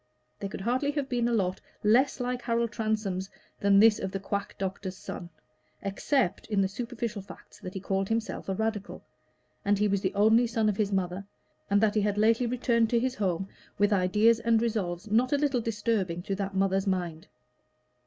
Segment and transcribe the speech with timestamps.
[0.39, 4.19] There could hardly have been a lot less like Harold Transome's than this of the
[4.19, 5.29] quack doctor's son,
[5.83, 9.03] except in the superficial facts that he called himself a Radical,
[9.63, 11.23] that he was the only son of his mother,
[11.69, 15.37] and that he had lately returned to his home with ideas and resolves not a
[15.37, 17.27] little disturbing to that mother's mind.